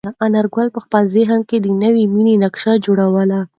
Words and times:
انارګل 0.25 0.67
په 0.75 0.79
خپل 0.85 1.03
ذهن 1.15 1.39
کې 1.49 1.57
د 1.61 1.67
نوې 1.83 2.03
مېنې 2.13 2.35
نقشه 2.43 2.73
جوړوله. 2.85 3.39